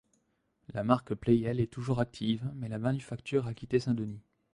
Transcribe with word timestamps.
La 0.73 0.83
marque 0.83 1.13
Pleyel 1.13 1.59
est 1.59 1.71
toujours 1.71 1.99
active, 1.99 2.49
mais 2.55 2.69
la 2.69 2.79
manufacture 2.79 3.45
a 3.45 3.53
quitté 3.53 3.79
Saint-Denis. 3.79 4.23